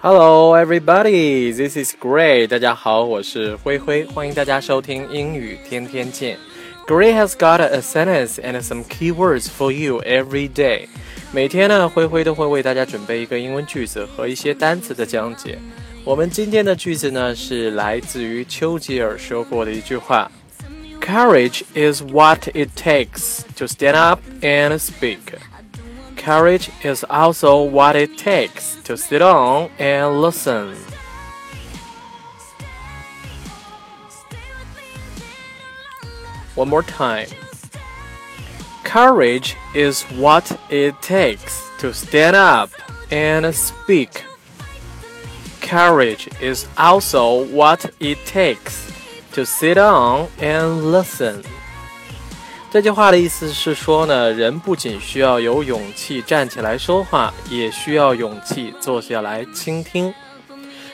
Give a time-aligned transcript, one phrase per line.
[0.00, 1.52] Hello, everybody.
[1.52, 2.46] This is Gray.
[2.46, 6.38] 大家好，我是灰灰，欢迎大家收听英语天天见。
[6.86, 10.86] Gray has got a sentence and some keywords for you every day.
[11.32, 15.58] 每天呢，灰灰都会为大家准备一个英文句子和一些单词的讲解。
[16.04, 20.30] 我们今天的句子呢，是来自于丘吉尔说过的一句话：“
[21.00, 25.18] Courage is what it takes to stand up and speak.”
[26.21, 30.75] Courage is also what it takes to sit on and listen.
[36.53, 37.27] One more time.
[38.83, 42.69] Courage is what it takes to stand up
[43.09, 44.23] and speak.
[45.59, 48.91] Courage is also what it takes
[49.31, 51.43] to sit on and listen.
[52.71, 60.13] 这句话的意思是说呢，人不仅需要有勇气站起来说话，也需要勇气坐下来倾听。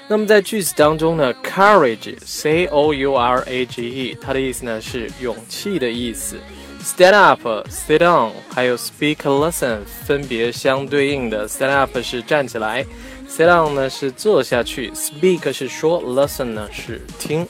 [0.08, 6.38] 那么在句子当中呢，courage，c o u r a g e，它的意思呢是勇气的意思。
[6.82, 11.48] stand up，sit down，还有 speak，listen，分别相对应的。
[11.48, 12.84] stand up 是站起来
[13.30, 17.48] ，sit down 呢是坐下去，speak 是说，listen 呢是听。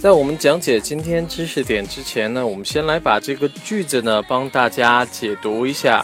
[0.00, 6.02] 在我们讲解今天知识点之前呢，我们先来把这个句子呢帮大家解读一下。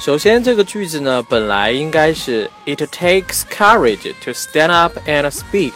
[0.00, 5.74] 首先，这个句子呢本来应该是 It takes courage to stand up and speak。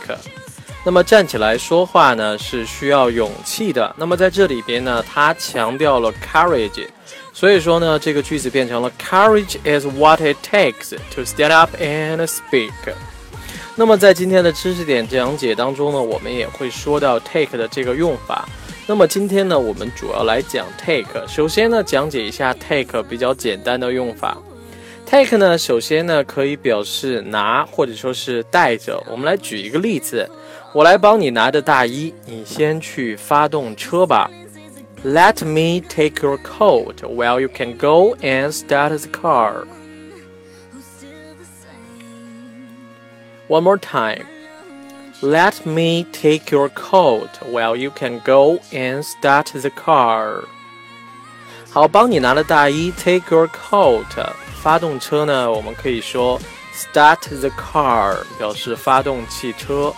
[0.84, 3.94] 那么站起来说话呢是需要勇气的。
[3.96, 6.88] 那么在这里边呢，它强调了 courage，
[7.32, 12.72] 所以说呢这个句子变成了 Courage is what it takes to stand up and speak。
[13.80, 18.46] 那么在今天的知识点讲解当中呢，我们也会说到 take 的这个用法。
[18.86, 21.26] 那么今天呢，我们主要来讲 take。
[21.26, 24.36] 首先呢，讲解一下 take 比较简单的用法。
[25.06, 29.02] take 呢，首先呢可以表示拿或者说是带着。
[29.10, 30.28] 我们来举一个例子，
[30.74, 34.30] 我来帮你拿着大衣，你先去发动车吧。
[35.02, 39.64] Let me take your coat while you can go and start the car.
[43.49, 44.25] One more time.
[45.21, 50.43] Let me take your coat while you can go and start the car.
[51.71, 54.05] 好，帮你拿了大衣，take your coat。
[54.61, 56.39] 发动车呢，我们可以说
[56.73, 59.93] start the car，表示发动汽车。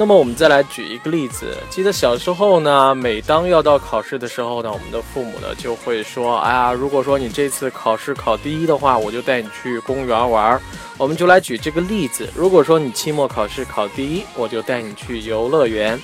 [0.00, 10.58] 那么我们再来举一个例子，记得小时候呢，每当要到考试的时候呢，我们的父母呢就会说：“哎呀，如果说你这次考试考第一的话，我就带你去公园玩。”
[10.96, 16.00] 我们就来举这个例子，如果说你期末考试考第一，我就带你去游乐园。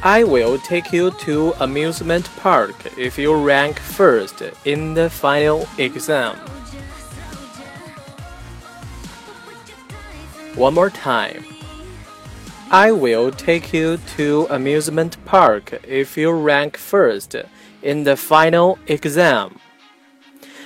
[0.00, 6.36] I will take you to amusement park if you rank first in the final exam.
[10.56, 11.57] One more time.
[12.69, 17.43] I will take you to amusement park if you rank first
[17.81, 19.51] in the final exam.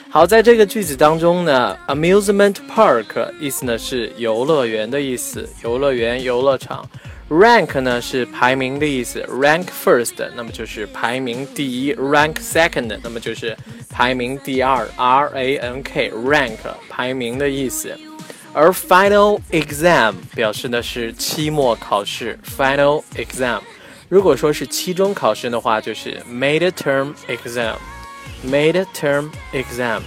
[0.09, 6.89] 好，在这个句子当中呢，amusement park 意思呢是游乐园的意思，游乐园、游乐场。
[7.29, 13.53] rank 呢是排名的意思，rank first 那么就是排名第一，rank second 那么就是
[13.89, 16.59] 排名第二，r a n k rank
[16.89, 17.93] 排名的意思。
[18.54, 23.60] 而 final exam 表示的是期末考试，final exam。
[24.10, 27.76] 如果说是期中考试的话，就是 mid-term exam。
[28.46, 30.02] mid-term exam。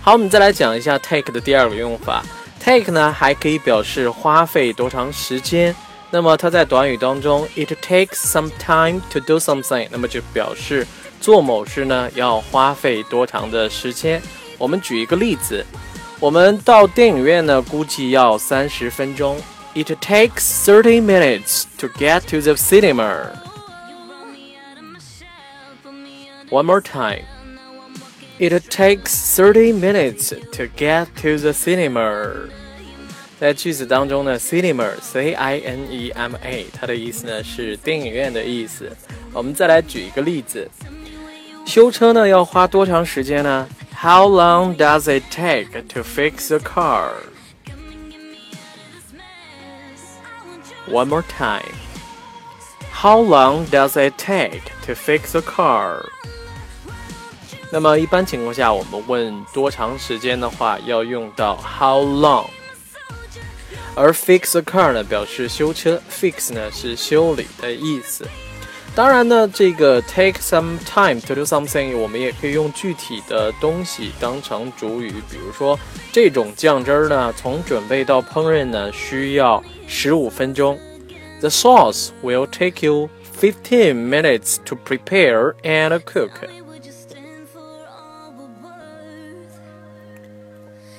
[0.00, 2.24] 好，我们再来讲一下 take 的第二个用法。
[2.58, 5.74] take 呢还可以表示花费多长时间。
[6.10, 10.84] 那么它在短语当中，it takes some time to do something，那么就表示
[11.20, 14.20] 做某事呢要花费多长的时间。
[14.58, 15.64] 我们举一个例子。
[16.23, 19.39] 我们到电影院呢，估计要三十分钟。
[19.73, 23.31] It takes thirty minutes to get to the cinema.
[26.49, 27.25] One more time.
[28.39, 32.49] It takes thirty minutes to get to the cinema.
[33.39, 38.91] 在句子当中呢，cinema，c i n e m a，它的意思呢是电影院的意思。
[39.31, 40.69] 我们再来举一个例子，
[41.65, 43.67] 修车呢要花多长时间呢
[44.03, 47.11] ？How long does it take to fix a car?
[50.87, 51.75] One more time.
[52.91, 56.05] How long does it take to fix a car?
[57.71, 62.47] 那么一般情况下，我们问多长时间的话，要用到 how long。
[63.95, 68.27] 而 fix a car 呢，表示修车，fix 呢是修理的意思。
[68.95, 75.79] 当然呢，这个 take some time to do something，我们也可以用具体的东西当成主语，比如说
[76.11, 80.77] 这种酱汁儿呢，从准备到烹饪呢需要十五分钟。
[81.39, 83.09] The sauce will take you
[83.39, 86.31] fifteen minutes to prepare and cook.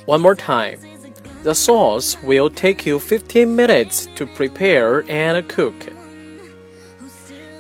[0.07, 0.79] One more time.
[1.43, 5.75] The sauce will take you fifteen minutes to prepare and cook.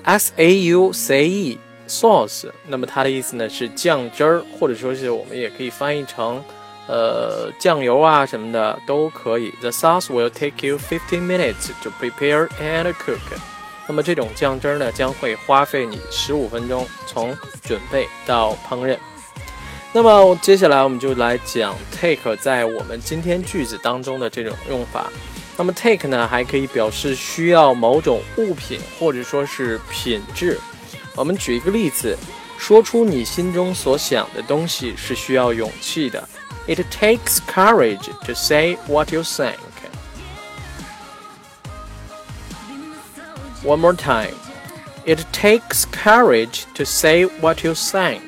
[0.05, 6.43] S A U C E sauce，那么它的意思呢是酱汁儿，或者说是我们也可以翻译成，
[6.87, 9.51] 呃，酱油啊什么的都可以。
[9.61, 13.19] The sauce will take you fifteen minutes to prepare and cook。
[13.87, 18.97] 那么这种酱汁儿呢将会花费你十五分钟，从准备到烹饪。
[19.91, 25.09] 那么接下来我们就来讲 take 在我们今天句子当中的这种用法。
[25.56, 30.58] 那么 take 呢，还可以表示需要某种物品或者说是品质。
[31.14, 32.16] 我们举一个例子，
[32.58, 36.28] 说出你心中所想的东西是需要勇气的。
[36.66, 39.56] It takes courage to say what you think.
[43.62, 44.34] One more time.
[45.04, 48.20] It takes courage to say what you think.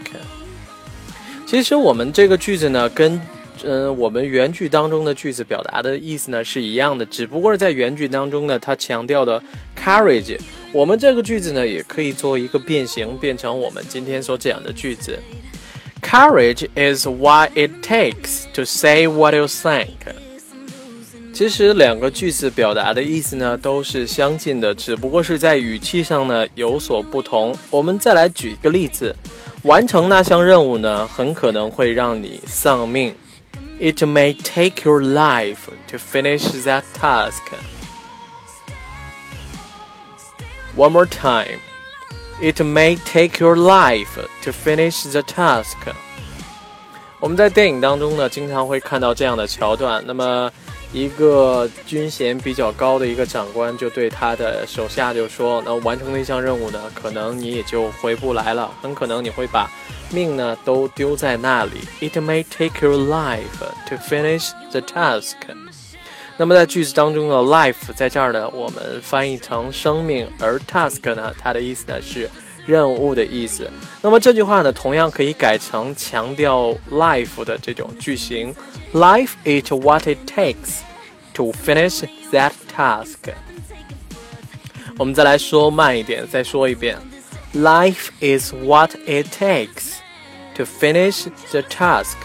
[1.46, 3.20] 其实我们这个句子呢，跟
[3.63, 9.41] 嗯，我们原句当中的句子表达的意思呢是一样的，只不过是在原句当中呢，它强调的
[9.77, 10.37] courage。
[10.71, 15.17] 我们这个句子呢，也可以做一个变形，变成我们今天所讲的句子。
[16.01, 19.87] Courage is what it takes to say what you think。
[21.33, 27.55] 其实两个句子表达的意思呢都是相近的，只不过是在语气上呢有所不同。
[27.69, 29.15] 我们再来举一个例子，
[29.63, 33.13] 完成那项任务呢，很可能会让你丧命。
[33.78, 37.42] It may take your life to finish that task.
[40.76, 41.58] One more time.
[42.40, 45.76] It may take your life to finish the task.
[47.20, 50.02] 我们在电影当中呢，经常会看到这样的桥段。
[50.06, 50.50] 那么，
[50.93, 59.69] 一个军衔比较高的一个长官就对他的手下就说：“那完成那项任务呢，可能你也就回不来了，很可能你会把。”
[60.09, 61.81] 命呢都丢在那里。
[61.99, 65.33] It may take your life to finish the task。
[66.37, 72.29] 那么在句子当中的 life 在这儿呢，我们翻译成生命，而 task 呢，它的意思呢是
[72.67, 73.67] 任务的意思。
[74.01, 78.53] 那么这句话呢，同样可以改成强调 life 的这种句型
[78.93, 80.81] ：Life is what it takes
[81.33, 83.15] to finish that task。
[84.97, 86.97] 我们再来说慢一点，再说一遍。
[87.53, 89.93] Life is what it takes
[90.55, 92.17] to finish the task。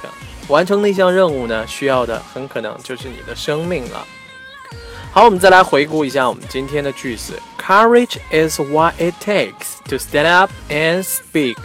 [0.48, 4.04] 完成那项任务呢，需要的很可能就是你的生命了。
[5.12, 7.34] 好，我们再来回顾一下我们今天的句子。
[7.72, 11.56] Courage is what it takes to stand up and speak.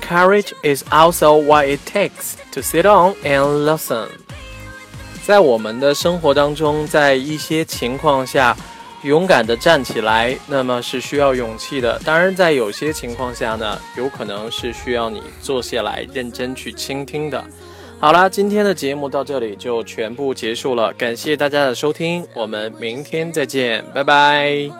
[0.00, 4.08] Courage is also what it takes to sit on and listen.
[5.24, 8.56] 在我们的生活当中，在一些情况下。
[9.02, 11.98] 勇敢地站起来，那么是需要勇气的。
[12.04, 17.42] 当然，在有些情况下呢，有可能是需要你坐下来认真去倾听的。
[17.98, 24.79] 好了，今天的节目到这里就全部结束了，感谢大家的收听，我们明天再见，拜拜。